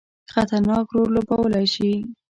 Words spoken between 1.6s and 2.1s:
شي.